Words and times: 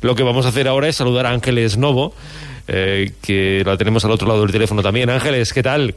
lo 0.00 0.14
que 0.14 0.22
vamos 0.22 0.46
a 0.46 0.50
hacer 0.50 0.68
ahora 0.68 0.88
es 0.88 0.96
saludar 0.96 1.26
a 1.26 1.30
Ángeles 1.30 1.76
Novo, 1.76 2.14
eh, 2.68 3.12
que 3.22 3.62
la 3.64 3.76
tenemos 3.76 4.04
al 4.04 4.10
otro 4.10 4.28
lado 4.28 4.42
del 4.42 4.52
teléfono 4.52 4.82
también. 4.82 5.10
Ángeles, 5.10 5.52
¿qué 5.52 5.62
tal? 5.62 5.94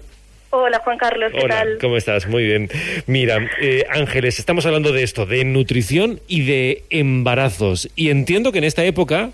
Hola 0.51 0.79
Juan 0.79 0.97
Carlos, 0.97 1.31
¿qué 1.31 1.41
Hola, 1.43 1.59
tal? 1.59 1.77
¿cómo 1.79 1.95
estás? 1.95 2.27
Muy 2.27 2.43
bien. 2.43 2.69
Mira, 3.05 3.49
eh, 3.61 3.85
Ángeles, 3.89 4.39
estamos 4.39 4.65
hablando 4.65 4.91
de 4.91 5.03
esto, 5.03 5.27
de 5.27 5.45
nutrición 5.45 6.21
y 6.27 6.41
de 6.41 6.83
embarazos. 6.89 7.87
Y 7.95 8.09
entiendo 8.09 8.51
que 8.51 8.57
en 8.57 8.63
esta 8.63 8.83
época, 8.83 9.29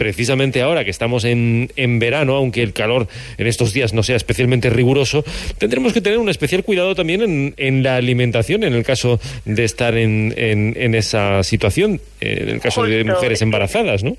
precisamente 0.00 0.62
ahora 0.62 0.82
que 0.82 0.88
estamos 0.88 1.26
en, 1.26 1.70
en 1.76 1.98
verano, 1.98 2.34
aunque 2.34 2.62
el 2.62 2.72
calor 2.72 3.06
en 3.36 3.46
estos 3.46 3.74
días 3.74 3.92
no 3.92 4.02
sea 4.02 4.16
especialmente 4.16 4.70
riguroso, 4.70 5.22
tendremos 5.58 5.92
que 5.92 6.00
tener 6.00 6.18
un 6.18 6.30
especial 6.30 6.64
cuidado 6.64 6.94
también 6.94 7.20
en, 7.20 7.54
en 7.58 7.82
la 7.82 7.96
alimentación, 7.96 8.64
en 8.64 8.72
el 8.72 8.82
caso 8.82 9.20
de 9.44 9.62
estar 9.62 9.98
en, 9.98 10.32
en, 10.38 10.74
en 10.78 10.94
esa 10.94 11.42
situación, 11.42 12.00
eh, 12.22 12.38
en 12.40 12.48
el 12.48 12.60
caso 12.62 12.84
de 12.84 13.04
mujeres 13.04 13.42
embarazadas, 13.42 14.02
¿no? 14.02 14.16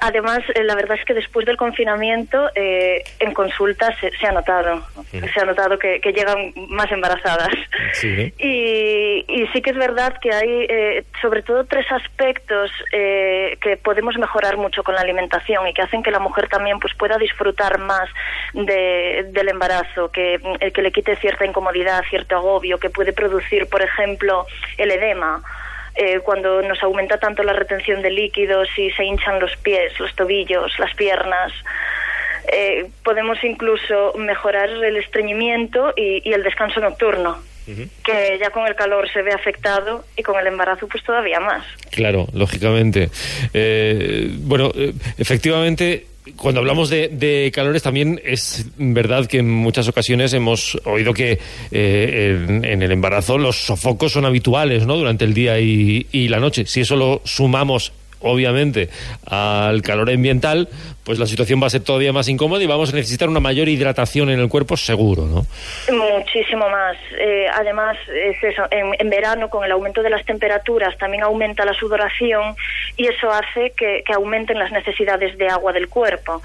Además, 0.00 0.42
eh, 0.54 0.62
la 0.62 0.76
verdad 0.76 0.96
es 0.96 1.04
que 1.04 1.14
después 1.14 1.44
del 1.44 1.56
confinamiento, 1.56 2.48
eh, 2.54 3.02
en 3.18 3.34
consultas 3.34 3.96
se, 4.00 4.12
se 4.16 4.28
ha 4.28 4.30
notado, 4.30 4.80
se 5.10 5.40
ha 5.40 5.44
notado 5.44 5.76
que, 5.76 6.00
que 6.00 6.12
llegan 6.12 6.52
más 6.68 6.92
embarazadas. 6.92 7.50
Sí, 7.94 8.06
¿no? 8.16 8.30
Y, 8.50 9.24
y 9.28 9.46
sí 9.52 9.60
que 9.60 9.70
es 9.70 9.76
verdad 9.76 10.14
que 10.20 10.32
hay, 10.32 10.66
eh, 10.68 11.04
sobre 11.20 11.42
todo, 11.42 11.64
tres 11.64 11.86
aspectos 11.90 12.70
eh, 12.92 13.58
que 13.60 13.76
podemos 13.76 14.16
mejorar 14.16 14.56
mucho 14.56 14.82
con 14.82 14.94
la 14.94 14.99
alimentación 15.00 15.66
y 15.68 15.74
que 15.74 15.82
hacen 15.82 16.02
que 16.02 16.10
la 16.10 16.18
mujer 16.18 16.48
también 16.48 16.78
pues 16.80 16.94
pueda 16.94 17.18
disfrutar 17.18 17.78
más 17.78 18.08
de- 18.52 19.26
del 19.30 19.48
embarazo, 19.48 20.10
que, 20.10 20.40
eh, 20.60 20.70
que 20.72 20.82
le 20.82 20.92
quite 20.92 21.16
cierta 21.16 21.44
incomodidad, 21.46 22.02
cierto 22.10 22.36
agobio, 22.36 22.78
que 22.78 22.90
puede 22.90 23.12
producir, 23.12 23.66
por 23.68 23.82
ejemplo, 23.82 24.46
el 24.78 24.90
edema. 24.90 25.42
eh, 25.96 26.20
cuando 26.20 26.62
nos 26.62 26.80
aumenta 26.84 27.18
tanto 27.18 27.42
la 27.42 27.52
retención 27.52 28.00
de 28.00 28.10
líquidos 28.10 28.68
y 28.78 28.90
se 28.92 29.04
hinchan 29.04 29.40
los 29.40 29.56
pies, 29.56 29.98
los 29.98 30.14
tobillos, 30.14 30.78
las 30.78 30.94
piernas. 30.94 31.52
Eh, 32.52 32.88
podemos 33.04 33.42
incluso 33.42 34.12
mejorar 34.16 34.68
el 34.70 34.96
estreñimiento 34.96 35.92
y 35.96 36.32
el 36.32 36.44
descanso 36.44 36.78
nocturno, 36.80 37.38
que 38.04 38.38
ya 38.40 38.50
con 38.50 38.66
el 38.66 38.74
calor 38.74 39.10
se 39.12 39.22
ve 39.22 39.32
afectado 39.32 40.04
y 40.16 40.22
con 40.22 40.38
el 40.38 40.46
embarazo 40.46 40.86
pues 40.88 41.02
todavía 41.04 41.40
más. 41.40 41.64
Claro, 41.90 42.26
lógicamente. 42.32 43.10
Eh, 43.52 44.30
bueno, 44.40 44.72
eh, 44.74 44.92
efectivamente, 45.18 46.06
cuando 46.36 46.60
hablamos 46.60 46.90
de, 46.90 47.08
de 47.08 47.50
calores 47.54 47.82
también 47.82 48.20
es 48.24 48.66
verdad 48.76 49.26
que 49.26 49.38
en 49.38 49.50
muchas 49.50 49.88
ocasiones 49.88 50.32
hemos 50.32 50.78
oído 50.84 51.12
que 51.12 51.38
eh, 51.70 52.46
en, 52.48 52.64
en 52.64 52.82
el 52.82 52.92
embarazo 52.92 53.38
los 53.38 53.56
sofocos 53.56 54.12
son 54.12 54.24
habituales, 54.24 54.86
¿no? 54.86 54.96
Durante 54.96 55.24
el 55.24 55.34
día 55.34 55.58
y, 55.58 56.06
y 56.12 56.28
la 56.28 56.38
noche. 56.38 56.66
Si 56.66 56.80
eso 56.80 56.96
lo 56.96 57.22
sumamos 57.24 57.92
obviamente 58.20 58.88
al 59.26 59.82
calor 59.82 60.10
ambiental, 60.10 60.68
pues 61.04 61.18
la 61.18 61.26
situación 61.26 61.62
va 61.62 61.66
a 61.66 61.70
ser 61.70 61.82
todavía 61.82 62.12
más 62.12 62.28
incómoda 62.28 62.62
y 62.62 62.66
vamos 62.66 62.92
a 62.92 62.96
necesitar 62.96 63.28
una 63.28 63.40
mayor 63.40 63.68
hidratación 63.68 64.30
en 64.30 64.40
el 64.40 64.48
cuerpo 64.48 64.76
seguro, 64.76 65.26
¿no? 65.26 65.46
Muchísimo 65.92 66.68
más. 66.68 66.96
Eh, 67.18 67.46
además, 67.52 67.96
es 68.08 68.42
eso, 68.42 68.62
en, 68.70 68.92
en 68.98 69.10
verano, 69.10 69.48
con 69.48 69.64
el 69.64 69.72
aumento 69.72 70.02
de 70.02 70.10
las 70.10 70.24
temperaturas, 70.24 70.96
también 70.98 71.22
aumenta 71.22 71.64
la 71.64 71.74
sudoración 71.74 72.54
y 72.96 73.06
eso 73.06 73.30
hace 73.30 73.72
que, 73.76 74.02
que 74.06 74.12
aumenten 74.12 74.58
las 74.58 74.72
necesidades 74.72 75.36
de 75.38 75.48
agua 75.48 75.72
del 75.72 75.88
cuerpo. 75.88 76.42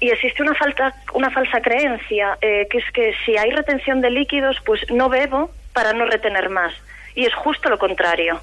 Y 0.00 0.10
existe 0.10 0.42
una, 0.42 0.54
falta, 0.54 0.94
una 1.14 1.30
falsa 1.30 1.60
creencia, 1.60 2.36
eh, 2.40 2.66
que 2.68 2.78
es 2.78 2.84
que 2.92 3.14
si 3.24 3.36
hay 3.36 3.50
retención 3.52 4.00
de 4.00 4.10
líquidos, 4.10 4.56
pues 4.66 4.80
no 4.90 5.08
bebo 5.08 5.50
para 5.72 5.92
no 5.92 6.04
retener 6.04 6.50
más. 6.50 6.74
Y 7.14 7.24
es 7.24 7.34
justo 7.34 7.70
lo 7.70 7.78
contrario. 7.78 8.40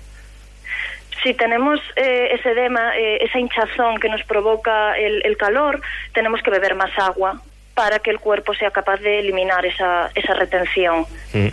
Si 1.23 1.33
tenemos 1.33 1.79
eh, 1.95 2.29
ese 2.31 2.51
edema, 2.51 2.97
eh, 2.97 3.19
esa 3.21 3.39
hinchazón 3.39 3.99
que 3.99 4.09
nos 4.09 4.23
provoca 4.23 4.97
el, 4.97 5.37
calor, 5.37 5.81
tenemos 6.13 6.41
que 6.41 6.49
beber 6.49 6.75
más 6.75 6.91
agua 6.97 7.41
para 7.73 7.99
que 7.99 8.09
el 8.09 8.19
cuerpo 8.19 8.53
sea 8.53 8.71
capaz 8.71 8.97
de 8.97 9.19
eliminar 9.19 9.65
esa, 9.65 10.11
esa 10.15 10.33
retención. 10.33 11.05
Mm. 11.33 11.47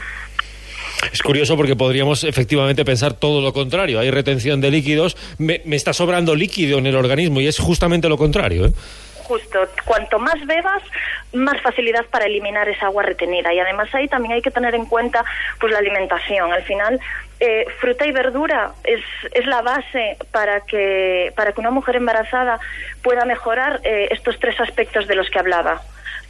Es 1.12 1.22
curioso 1.22 1.56
porque 1.56 1.76
podríamos 1.76 2.24
efectivamente 2.24 2.84
pensar 2.84 3.14
todo 3.14 3.40
lo 3.40 3.52
contrario. 3.52 4.00
Hay 4.00 4.10
retención 4.10 4.60
de 4.60 4.70
líquidos, 4.70 5.16
me, 5.38 5.62
me 5.64 5.76
está 5.76 5.92
sobrando 5.92 6.34
líquido 6.34 6.78
en 6.78 6.86
el 6.86 6.96
organismo 6.96 7.40
y 7.40 7.46
es 7.46 7.58
justamente 7.58 8.08
lo 8.08 8.16
contrario. 8.16 8.66
¿eh? 8.66 8.72
Justo, 9.28 9.58
cuanto 9.84 10.18
más 10.18 10.44
bebas, 10.46 10.82
más 11.34 11.60
facilidad 11.60 12.06
para 12.06 12.24
eliminar 12.24 12.66
esa 12.66 12.86
agua 12.86 13.02
retenida. 13.02 13.52
Y 13.52 13.60
además 13.60 13.94
ahí 13.94 14.08
también 14.08 14.32
hay 14.32 14.40
que 14.42 14.50
tener 14.50 14.74
en 14.74 14.86
cuenta 14.86 15.22
pues 15.60 15.70
la 15.70 15.80
alimentación. 15.80 16.50
Al 16.50 16.62
final, 16.62 16.98
eh, 17.40 17.66
fruta 17.78 18.06
y 18.06 18.12
verdura 18.12 18.72
es, 18.84 19.00
es 19.32 19.44
la 19.46 19.60
base 19.60 20.16
para 20.32 20.62
que, 20.62 21.30
para 21.36 21.52
que 21.52 21.60
una 21.60 21.70
mujer 21.70 21.96
embarazada 21.96 22.58
pueda 23.02 23.26
mejorar 23.26 23.80
eh, 23.84 24.08
estos 24.12 24.38
tres 24.40 24.58
aspectos 24.60 25.06
de 25.06 25.14
los 25.14 25.28
que 25.28 25.38
hablaba. 25.38 25.82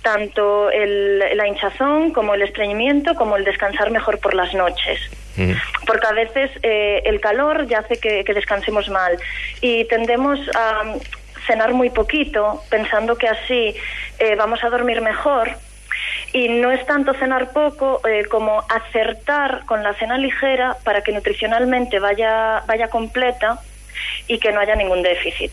Tanto 0.03 0.71
el- 0.71 1.21
la 1.37 1.47
hinchazón 1.47 2.13
como 2.13 2.35
el 2.35 2.43
estreñimiento 2.43 3.15
como 3.15 3.37
el 3.37 3.45
descansar 3.45 3.91
mejor 3.93 4.19
por 4.19 4.35
las 4.35 4.55
noches. 4.55 4.99
Mm. 5.37 5.53
Porque 5.87 6.07
a 6.09 6.13
veces 6.13 6.51
eh, 6.65 7.03
el 7.05 7.21
calor 7.21 7.67
ya 7.69 7.79
hace 7.79 8.01
que, 8.01 8.25
que 8.25 8.35
descansemos 8.35 8.89
mal 8.89 9.17
y 9.61 9.85
tendemos 9.85 10.41
a 10.57 10.83
cenar 11.49 11.73
muy 11.73 11.91
poquito 11.91 12.63
pensando 12.71 13.17
que 13.17 13.27
así 13.27 13.75
eh, 14.21 14.37
vamos 14.37 14.63
a 14.63 14.71
dormir 14.71 15.01
mejor. 15.01 15.51
Y 16.33 16.49
no 16.49 16.71
es 16.71 16.85
tanto 16.87 17.15
cenar 17.15 17.53
poco 17.53 18.01
eh, 18.07 18.25
como 18.27 18.63
acertar 18.69 19.65
con 19.65 19.83
la 19.83 19.95
cena 19.95 20.19
ligera 20.19 20.77
para 20.85 21.03
que 21.03 21.11
nutricionalmente 21.11 21.99
vaya, 21.99 22.63
vaya 22.67 22.89
completa 22.89 23.59
y 24.29 24.39
que 24.39 24.53
no 24.53 24.61
haya 24.61 24.77
ningún 24.77 25.03
déficit. 25.03 25.53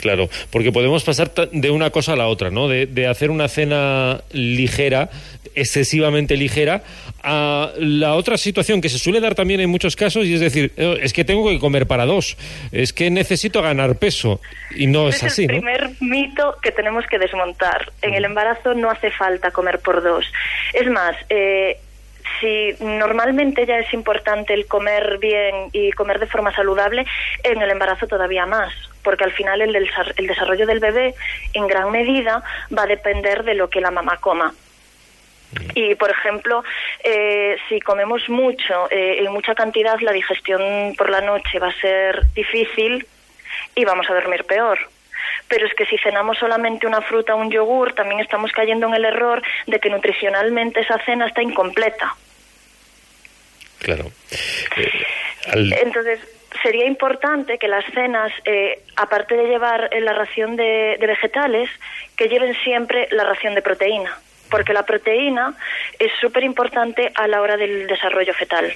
Claro, 0.00 0.28
porque 0.50 0.70
podemos 0.70 1.02
pasar 1.02 1.32
de 1.34 1.70
una 1.70 1.90
cosa 1.90 2.12
a 2.12 2.16
la 2.16 2.28
otra, 2.28 2.50
¿no? 2.50 2.68
De, 2.68 2.86
de 2.86 3.06
hacer 3.08 3.30
una 3.30 3.48
cena 3.48 4.20
ligera, 4.32 5.10
excesivamente 5.54 6.36
ligera, 6.36 6.82
a 7.22 7.72
la 7.78 8.14
otra 8.14 8.38
situación 8.38 8.80
que 8.80 8.88
se 8.88 8.98
suele 8.98 9.20
dar 9.20 9.34
también 9.34 9.60
en 9.60 9.70
muchos 9.70 9.96
casos, 9.96 10.24
y 10.24 10.34
es 10.34 10.40
decir, 10.40 10.72
eh, 10.76 11.00
es 11.02 11.12
que 11.12 11.24
tengo 11.24 11.48
que 11.48 11.58
comer 11.58 11.86
para 11.86 12.06
dos, 12.06 12.36
es 12.70 12.92
que 12.92 13.10
necesito 13.10 13.60
ganar 13.60 13.96
peso, 13.96 14.40
y 14.70 14.86
no 14.86 15.08
es 15.08 15.16
Ese 15.16 15.26
así, 15.26 15.42
es 15.44 15.48
el 15.50 15.56
¿no? 15.56 15.62
primer 15.62 15.90
mito 16.00 16.56
que 16.62 16.70
tenemos 16.70 17.04
que 17.06 17.18
desmontar. 17.18 17.90
En 18.02 18.14
el 18.14 18.24
embarazo 18.24 18.74
no 18.74 18.90
hace 18.90 19.10
falta 19.10 19.50
comer 19.50 19.80
por 19.80 20.02
dos. 20.02 20.24
Es 20.74 20.88
más, 20.88 21.16
eh, 21.28 21.78
si 22.40 22.74
normalmente 22.84 23.66
ya 23.66 23.78
es 23.78 23.92
importante 23.92 24.54
el 24.54 24.66
comer 24.66 25.18
bien 25.18 25.70
y 25.72 25.90
comer 25.92 26.20
de 26.20 26.26
forma 26.26 26.54
saludable, 26.54 27.04
en 27.42 27.60
el 27.60 27.70
embarazo 27.70 28.06
todavía 28.06 28.46
más, 28.46 28.72
porque 29.08 29.24
al 29.24 29.32
final 29.32 29.62
el, 29.62 29.74
el 29.74 30.26
desarrollo 30.26 30.66
del 30.66 30.80
bebé 30.80 31.14
en 31.54 31.66
gran 31.66 31.90
medida 31.90 32.42
va 32.76 32.82
a 32.82 32.86
depender 32.86 33.42
de 33.42 33.54
lo 33.54 33.70
que 33.70 33.80
la 33.80 33.90
mamá 33.90 34.18
coma. 34.18 34.52
Y, 35.74 35.94
por 35.94 36.10
ejemplo, 36.10 36.62
eh, 37.02 37.56
si 37.70 37.80
comemos 37.80 38.28
mucho, 38.28 38.86
eh, 38.90 39.16
en 39.24 39.32
mucha 39.32 39.54
cantidad, 39.54 39.98
la 40.00 40.12
digestión 40.12 40.94
por 40.98 41.08
la 41.08 41.22
noche 41.22 41.58
va 41.58 41.68
a 41.68 41.80
ser 41.80 42.26
difícil 42.34 43.06
y 43.74 43.82
vamos 43.86 44.10
a 44.10 44.12
dormir 44.12 44.44
peor. 44.44 44.78
Pero 45.48 45.66
es 45.66 45.72
que 45.72 45.86
si 45.86 45.96
cenamos 45.96 46.36
solamente 46.36 46.86
una 46.86 47.00
fruta 47.00 47.34
o 47.34 47.38
un 47.38 47.50
yogur, 47.50 47.94
también 47.94 48.20
estamos 48.20 48.52
cayendo 48.52 48.88
en 48.88 48.94
el 48.94 49.06
error 49.06 49.40
de 49.66 49.80
que 49.80 49.88
nutricionalmente 49.88 50.80
esa 50.80 50.98
cena 51.06 51.26
está 51.28 51.40
incompleta. 51.42 52.14
Claro. 53.78 54.10
Eh, 54.76 54.90
al- 55.50 55.72
Entonces, 55.72 56.20
sería 56.62 56.86
importante 56.86 57.58
que 57.58 57.68
las 57.68 57.84
cenas, 57.92 58.32
eh, 58.44 58.82
aparte 58.96 59.36
de 59.36 59.48
llevar 59.48 59.88
eh, 59.92 60.00
la 60.00 60.12
ración 60.12 60.56
de, 60.56 60.96
vegetales, 61.00 61.70
que 62.16 62.28
lleven 62.28 62.54
siempre 62.64 63.08
la 63.10 63.24
ración 63.24 63.54
de 63.54 63.62
proteína, 63.62 64.18
porque 64.50 64.72
la 64.72 64.84
proteína 64.84 65.54
es 65.98 66.10
súper 66.20 66.44
importante 66.44 67.12
a 67.14 67.28
la 67.28 67.40
hora 67.40 67.56
del 67.56 67.86
desarrollo 67.86 68.34
fetal. 68.34 68.72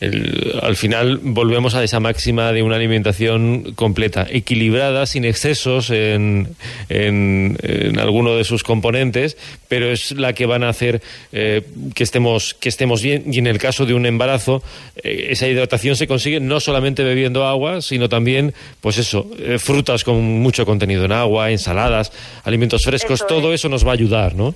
El- 0.00 0.58
al 0.62 0.76
final 0.76 1.18
volvemos 1.22 1.74
a 1.74 1.82
esa 1.84 2.00
máxima 2.00 2.52
de 2.52 2.62
una 2.62 2.76
alimentación 2.76 3.72
completa, 3.74 4.26
equilibrada, 4.30 5.06
sin 5.06 5.24
excesos 5.24 5.90
en, 5.90 6.48
en, 6.88 7.56
en 7.62 7.98
alguno 7.98 8.36
de 8.36 8.44
sus 8.44 8.62
componentes, 8.62 9.36
pero 9.68 9.90
es 9.90 10.12
la 10.12 10.32
que 10.32 10.46
van 10.46 10.62
a 10.64 10.68
hacer 10.68 11.00
eh, 11.32 11.62
que 11.94 12.02
estemos 12.04 12.54
que 12.54 12.68
estemos 12.68 13.02
bien. 13.02 13.24
Y 13.32 13.38
en 13.38 13.46
el 13.46 13.58
caso 13.58 13.86
de 13.86 13.94
un 13.94 14.06
embarazo, 14.06 14.62
eh, 15.02 15.28
esa 15.30 15.48
hidratación 15.48 15.96
se 15.96 16.06
consigue 16.06 16.40
no 16.40 16.60
solamente 16.60 17.02
bebiendo 17.04 17.46
agua, 17.46 17.80
sino 17.82 18.08
también, 18.08 18.52
pues 18.80 18.98
eso, 18.98 19.30
eh, 19.38 19.58
frutas 19.58 20.04
con 20.04 20.22
mucho 20.22 20.66
contenido 20.66 21.04
en 21.04 21.12
agua, 21.12 21.50
ensaladas, 21.50 22.12
alimentos 22.44 22.82
frescos, 22.84 23.20
Eso 23.20 23.26
todo 23.26 23.52
es. 23.52 23.60
eso 23.60 23.68
nos 23.68 23.86
va 23.86 23.90
a 23.90 23.94
ayudar, 23.94 24.34
¿no? 24.34 24.54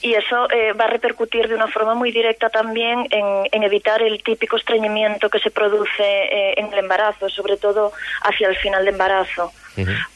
Y 0.00 0.14
eso 0.14 0.50
eh, 0.50 0.72
va 0.74 0.84
a 0.84 0.88
repercutir 0.88 1.48
de 1.48 1.54
una 1.54 1.66
forma 1.66 1.94
muy 1.94 2.12
directa 2.12 2.50
también 2.50 3.06
en, 3.10 3.48
en 3.50 3.62
evitar 3.64 4.00
el 4.02 4.22
típico 4.22 4.56
estreñimiento 4.56 5.28
que 5.28 5.40
se 5.40 5.50
produce 5.50 6.02
eh, 6.02 6.54
en 6.56 6.72
el 6.72 6.78
embarazo, 6.78 7.28
sobre 7.28 7.56
todo 7.56 7.92
hacia 8.22 8.48
el 8.48 8.56
final 8.56 8.84
de 8.84 8.90
embarazo. 8.90 9.52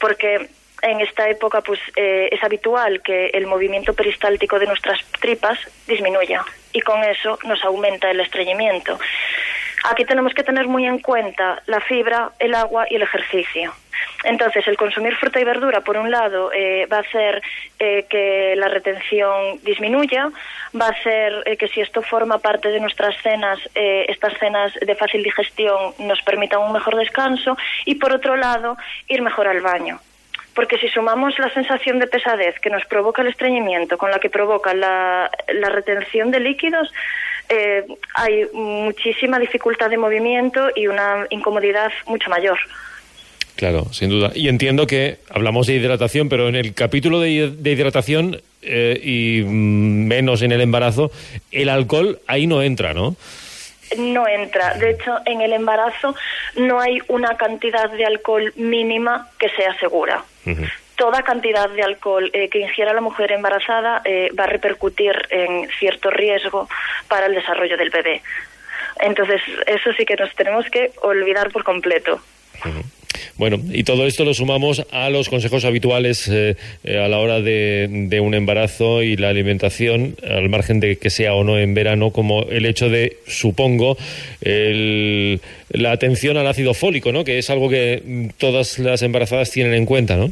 Porque 0.00 0.48
en 0.82 1.00
esta 1.00 1.28
época 1.28 1.60
pues 1.60 1.78
eh, 1.96 2.28
es 2.32 2.42
habitual 2.42 3.00
que 3.02 3.28
el 3.28 3.46
movimiento 3.46 3.94
peristáltico 3.94 4.58
de 4.58 4.66
nuestras 4.66 5.00
tripas 5.20 5.58
disminuya 5.86 6.44
y 6.72 6.80
con 6.80 7.02
eso 7.04 7.38
nos 7.44 7.64
aumenta 7.64 8.10
el 8.10 8.20
estreñimiento. 8.20 8.98
Aquí 9.84 10.04
tenemos 10.04 10.32
que 10.34 10.44
tener 10.44 10.68
muy 10.68 10.86
en 10.86 10.98
cuenta 10.98 11.60
la 11.66 11.80
fibra, 11.80 12.30
el 12.38 12.54
agua 12.54 12.86
y 12.88 12.96
el 12.96 13.02
ejercicio. 13.02 13.72
Entonces, 14.24 14.66
el 14.68 14.76
consumir 14.76 15.14
fruta 15.16 15.40
y 15.40 15.44
verdura, 15.44 15.80
por 15.80 15.96
un 15.96 16.10
lado, 16.10 16.52
eh, 16.52 16.86
va 16.86 16.98
a 16.98 17.00
hacer 17.00 17.42
eh, 17.78 18.06
que 18.08 18.54
la 18.56 18.68
retención 18.68 19.58
disminuya, 19.62 20.30
va 20.80 20.86
a 20.86 20.90
hacer 20.90 21.42
eh, 21.46 21.56
que 21.56 21.68
si 21.68 21.80
esto 21.80 22.02
forma 22.02 22.38
parte 22.38 22.68
de 22.68 22.80
nuestras 22.80 23.20
cenas, 23.22 23.58
estas 23.74 24.38
cenas 24.38 24.72
de 24.74 24.94
fácil 24.94 25.22
digestión 25.22 25.94
nos 25.98 26.22
permitan 26.22 26.60
un 26.60 26.72
mejor 26.72 26.96
descanso 26.96 27.56
y, 27.84 27.96
por 27.96 28.12
otro 28.12 28.36
lado, 28.36 28.76
ir 29.08 29.22
mejor 29.22 29.48
al 29.48 29.60
baño. 29.60 30.00
Porque 30.54 30.78
si 30.78 30.88
sumamos 30.88 31.38
la 31.38 31.50
sensación 31.50 31.98
de 31.98 32.06
pesadez 32.06 32.60
que 32.60 32.70
nos 32.70 32.84
provoca 32.84 33.22
el 33.22 33.28
estreñimiento 33.28 33.96
con 33.96 34.10
la 34.10 34.18
que 34.18 34.28
provoca 34.30 34.74
la 34.74 35.30
retención 35.48 36.30
de 36.30 36.40
líquidos, 36.40 36.92
eh, 37.52 37.84
hay 38.14 38.46
muchísima 38.54 39.38
dificultad 39.38 39.90
de 39.90 39.98
movimiento 39.98 40.70
y 40.74 40.86
una 40.86 41.26
incomodidad 41.28 41.92
mucho 42.06 42.30
mayor. 42.30 42.58
Claro, 43.56 43.92
sin 43.92 44.08
duda. 44.08 44.32
Y 44.34 44.48
entiendo 44.48 44.86
que 44.86 45.18
hablamos 45.28 45.66
de 45.66 45.74
hidratación, 45.74 46.30
pero 46.30 46.48
en 46.48 46.56
el 46.56 46.72
capítulo 46.72 47.20
de, 47.20 47.30
hidratación 47.30 48.40
eh, 48.62 48.98
y 49.02 49.42
mm, 49.42 50.06
menos 50.06 50.40
en 50.40 50.52
el 50.52 50.62
embarazo, 50.62 51.10
el 51.50 51.68
alcohol 51.68 52.20
ahí 52.26 52.46
no 52.46 52.62
entra, 52.62 52.94
¿no? 52.94 53.16
No 53.98 54.26
entra. 54.26 54.72
De 54.78 54.92
hecho, 54.92 55.18
en 55.26 55.42
el 55.42 55.52
embarazo 55.52 56.14
no 56.56 56.80
hay 56.80 57.00
una 57.08 57.36
cantidad 57.36 57.90
de 57.90 58.06
alcohol 58.06 58.50
mínima 58.56 59.28
que 59.38 59.50
sea 59.50 59.78
segura 59.78 60.24
toda 60.96 61.22
cantidad 61.22 61.68
de 61.70 61.82
alcohol 61.82 62.30
eh, 62.32 62.48
que 62.48 62.60
ingiera 62.60 62.92
la 62.92 63.00
mujer 63.00 63.32
embarazada 63.32 64.02
eh, 64.04 64.30
va 64.38 64.44
a 64.44 64.48
repercutir 64.48 65.12
en 65.30 65.68
cierto 65.78 66.10
riesgo 66.10 66.68
para 67.08 67.26
el 67.26 67.34
desarrollo 67.34 67.76
del 67.76 67.90
bebé. 67.90 68.22
Entonces, 69.00 69.40
eso 69.66 69.92
sí 69.96 70.04
que 70.04 70.16
nos 70.16 70.34
tenemos 70.34 70.66
que 70.70 70.92
olvidar 71.02 71.50
por 71.50 71.64
completo. 71.64 72.20
Bueno, 73.36 73.58
y 73.72 73.82
todo 73.84 74.06
esto 74.06 74.24
lo 74.24 74.34
sumamos 74.34 74.86
a 74.90 75.08
los 75.10 75.28
consejos 75.28 75.64
habituales 75.64 76.28
eh, 76.28 76.54
a 76.84 77.08
la 77.08 77.18
hora 77.18 77.40
de, 77.40 78.18
un 78.22 78.34
embarazo 78.34 79.02
y 79.02 79.16
la 79.16 79.30
alimentación, 79.30 80.16
al 80.22 80.48
margen 80.48 80.80
de 80.80 80.96
que 80.96 81.10
sea 81.10 81.34
o 81.34 81.42
no 81.42 81.58
en 81.58 81.74
verano, 81.74 82.10
como 82.10 82.44
el 82.44 82.66
hecho 82.66 82.88
de, 82.88 83.18
supongo, 83.26 83.96
la 84.42 85.92
atención 85.92 86.36
al 86.36 86.46
ácido 86.46 86.74
fólico, 86.74 87.12
¿no? 87.12 87.24
Que 87.24 87.38
es 87.38 87.50
algo 87.50 87.68
que 87.68 88.30
todas 88.38 88.78
las 88.78 89.02
embarazadas 89.02 89.50
tienen 89.50 89.74
en 89.74 89.86
cuenta, 89.86 90.16
¿no? 90.16 90.30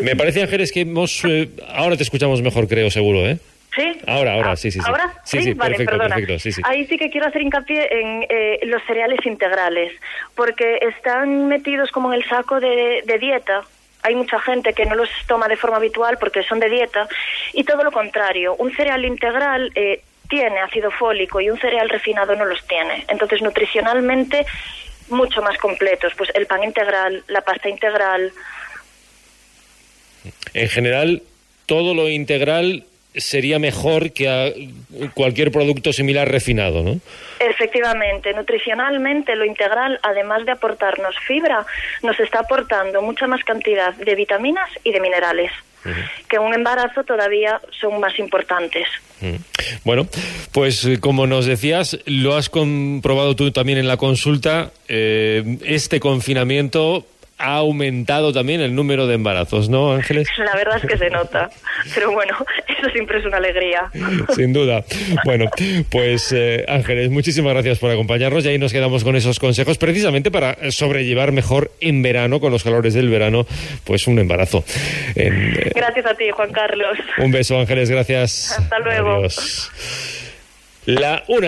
Me 0.00 0.16
parece, 0.16 0.42
Ángeles, 0.42 0.72
que 0.72 0.80
hemos... 0.80 1.24
Eh, 1.24 1.48
ahora 1.68 1.96
te 1.96 2.02
escuchamos 2.02 2.42
mejor, 2.42 2.68
creo, 2.68 2.90
seguro, 2.90 3.26
¿eh? 3.26 3.38
¿Sí? 3.74 3.92
Ahora, 4.06 4.34
ahora, 4.34 4.56
sí, 4.56 4.70
sí, 4.70 4.80
sí. 4.80 4.86
¿Ahora? 4.88 5.12
Sí, 5.24 5.42
sí, 5.42 5.54
vale, 5.54 5.76
perfecto, 5.76 5.98
perdona. 5.98 6.16
perfecto, 6.16 6.62
Ahí 6.64 6.86
sí 6.86 6.98
que 6.98 7.10
quiero 7.10 7.28
hacer 7.28 7.42
hincapié 7.42 7.88
en 7.90 8.26
eh, 8.28 8.58
los 8.64 8.82
cereales 8.84 9.24
integrales, 9.24 9.92
porque 10.34 10.78
están 10.80 11.48
metidos 11.48 11.90
como 11.90 12.12
en 12.12 12.20
el 12.20 12.28
saco 12.28 12.58
de, 12.60 13.02
dieta, 13.20 13.62
hay 14.02 14.14
mucha 14.14 14.40
gente 14.40 14.72
que 14.72 14.86
no 14.86 14.94
los 14.94 15.08
toma 15.26 15.48
de 15.48 15.56
forma 15.56 15.76
habitual 15.76 16.16
porque 16.18 16.42
son 16.44 16.60
de 16.60 16.68
dieta 16.68 17.08
y 17.52 17.64
todo 17.64 17.82
lo 17.84 17.92
contrario, 17.92 18.54
un 18.56 18.74
cereal 18.74 19.04
integral 19.04 19.70
eh, 19.74 20.02
tiene 20.28 20.60
ácido 20.60 20.90
fólico 20.90 21.40
y 21.40 21.50
un 21.50 21.58
cereal 21.58 21.88
refinado 21.88 22.34
no 22.36 22.44
los 22.44 22.64
tiene. 22.66 23.04
Entonces, 23.08 23.42
nutricionalmente 23.42 24.46
mucho 25.10 25.42
más 25.42 25.56
completos, 25.58 26.12
pues 26.16 26.30
el 26.34 26.46
pan 26.46 26.64
integral, 26.64 27.24
la 27.28 27.40
pasta 27.40 27.68
integral. 27.68 28.32
En 30.54 30.68
general, 30.68 31.22
todo 31.66 31.94
lo 31.94 32.08
integral 32.08 32.84
sería 33.14 33.58
mejor 33.58 34.12
que 34.12 34.28
a 34.28 34.52
cualquier 35.14 35.50
producto 35.50 35.92
similar 35.92 36.30
refinado, 36.30 36.82
¿no? 36.82 37.00
Efectivamente, 37.40 38.32
nutricionalmente 38.32 39.34
lo 39.34 39.44
integral, 39.44 39.98
además 40.02 40.44
de 40.44 40.52
aportarnos 40.52 41.16
fibra, 41.26 41.64
nos 42.02 42.18
está 42.20 42.40
aportando 42.40 43.02
mucha 43.02 43.26
más 43.26 43.42
cantidad 43.44 43.94
de 43.94 44.14
vitaminas 44.14 44.68
y 44.84 44.92
de 44.92 45.00
minerales 45.00 45.50
que 46.28 46.38
un 46.38 46.54
embarazo 46.54 47.04
todavía 47.04 47.60
son 47.80 48.00
más 48.00 48.18
importantes. 48.18 48.86
Bueno, 49.84 50.06
pues 50.52 50.84
eh, 50.84 50.98
como 51.00 51.26
nos 51.26 51.46
decías, 51.46 51.98
lo 52.06 52.36
has 52.36 52.48
comprobado 52.48 53.34
tú 53.34 53.50
también 53.50 53.78
en 53.78 53.88
la 53.88 53.96
consulta, 53.96 54.70
eh, 54.88 55.58
este 55.64 55.98
confinamiento 55.98 57.04
ha 57.38 57.54
aumentado 57.54 58.32
también 58.32 58.60
el 58.60 58.74
número 58.74 59.06
de 59.06 59.14
embarazos, 59.14 59.68
¿no, 59.68 59.92
Ángeles? 59.92 60.28
La 60.38 60.54
verdad 60.54 60.78
es 60.82 60.90
que 60.90 60.98
se 60.98 61.08
nota, 61.08 61.50
pero 61.94 62.12
bueno, 62.12 62.36
eso 62.68 62.90
siempre 62.90 63.18
es 63.18 63.24
una 63.24 63.36
alegría. 63.36 63.90
Sin 64.34 64.52
duda. 64.52 64.84
Bueno, 65.24 65.46
pues 65.90 66.32
eh, 66.32 66.64
Ángeles, 66.68 67.10
muchísimas 67.10 67.52
gracias 67.52 67.78
por 67.78 67.90
acompañarnos 67.90 68.44
y 68.44 68.48
ahí 68.48 68.58
nos 68.58 68.72
quedamos 68.72 69.04
con 69.04 69.16
esos 69.16 69.38
consejos 69.38 69.78
precisamente 69.78 70.30
para 70.30 70.70
sobrellevar 70.70 71.32
mejor 71.32 71.70
en 71.80 72.02
verano, 72.02 72.40
con 72.40 72.50
los 72.50 72.64
calores 72.64 72.94
del 72.94 73.08
verano, 73.08 73.46
pues 73.84 74.06
un 74.06 74.18
embarazo. 74.18 74.64
Eh, 75.14 75.70
gracias 75.74 76.06
a 76.06 76.14
ti, 76.14 76.30
Juan 76.30 76.50
Carlos. 76.52 76.98
Un 77.18 77.30
beso, 77.30 77.58
Ángeles, 77.58 77.90
gracias. 77.90 78.58
Hasta 78.58 78.78
luego. 78.80 79.22
La 80.88 81.22
una 81.28 81.46